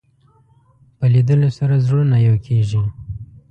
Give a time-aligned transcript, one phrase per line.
[0.97, 2.83] په لیدلو سره زړونه یو کېږي